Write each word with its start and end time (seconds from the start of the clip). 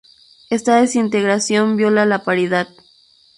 Esta 0.49 0.77
desintegración 0.77 1.77
viola 1.77 2.07
la 2.07 2.23
paridad. 2.23 2.67